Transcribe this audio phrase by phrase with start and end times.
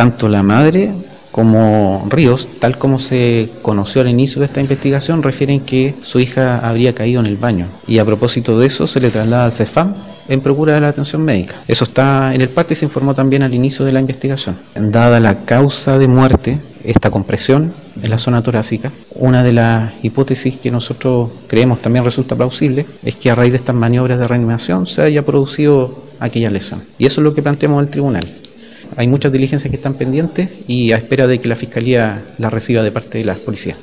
[0.00, 0.94] Tanto la madre
[1.30, 6.58] como Ríos, tal como se conoció al inicio de esta investigación, refieren que su hija
[6.66, 7.66] habría caído en el baño.
[7.86, 9.92] Y a propósito de eso, se le traslada al CEFAM
[10.26, 11.56] en procura de la atención médica.
[11.68, 14.56] Eso está en el parte y se informó también al inicio de la investigación.
[14.74, 20.56] Dada la causa de muerte, esta compresión en la zona torácica, una de las hipótesis
[20.56, 24.86] que nosotros creemos también resulta plausible es que a raíz de estas maniobras de reanimación
[24.86, 26.82] se haya producido aquella lesión.
[26.96, 28.24] Y eso es lo que planteamos al tribunal.
[29.00, 32.82] Hay muchas diligencias que están pendientes y a espera de que la Fiscalía la reciba
[32.82, 33.78] de parte de las policías.